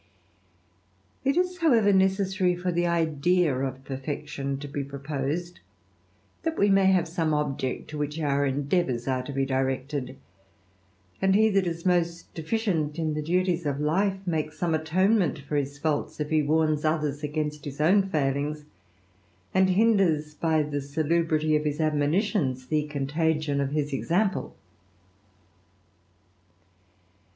It 1.23 1.37
is, 1.37 1.59
however, 1.59 1.93
necessary 1.93 2.55
for 2.55 2.71
the 2.71 2.87
idea 2.87 3.55
of 3.55 3.85
perfection 3.85 4.57
to 4.57 4.67
be 4.67 4.81
roposed, 4.81 5.59
that 6.41 6.57
we 6.57 6.71
may 6.71 6.87
have 6.87 7.07
some 7.07 7.35
object 7.35 7.87
to 7.91 7.99
which 7.99 8.19
our 8.19 8.49
ndeavours 8.51 9.07
are 9.07 9.21
to 9.21 9.31
be 9.31 9.45
directed; 9.45 10.17
and 11.21 11.35
he 11.35 11.51
that 11.51 11.67
is 11.67 11.85
most 11.85 12.33
deficient 12.33 12.97
1 12.97 13.13
the 13.13 13.21
duties 13.21 13.67
of 13.67 13.79
life, 13.79 14.17
makes 14.25 14.57
some 14.57 14.73
atonement 14.73 15.37
for 15.37 15.55
his 15.55 15.77
faults, 15.77 16.19
if 16.19 16.31
le 16.31 16.43
warns 16.45 16.83
others 16.83 17.21
against 17.21 17.65
his 17.65 17.79
own 17.79 18.09
failings, 18.09 18.65
and 19.53 19.69
hinders, 19.69 20.33
by 20.33 20.63
lie 20.63 20.79
salubrity 20.79 21.55
of 21.55 21.63
his 21.63 21.79
admonitions, 21.79 22.65
the 22.65 22.87
contagion 22.87 23.61
of 23.61 23.69
his 23.69 23.91
sample. 24.07 24.55